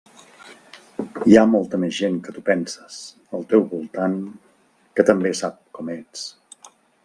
Hi 1.31 1.37
ha 1.41 1.43
molta 1.55 1.79
més 1.83 1.93
gent 1.97 2.17
que 2.29 2.33
tu 2.39 2.43
penses, 2.49 2.97
al 3.41 3.47
teu 3.53 3.69
voltant, 3.77 4.19
que 4.99 5.09
també 5.11 5.37
sap 5.45 5.63
com 5.79 5.97
ets. 6.01 6.29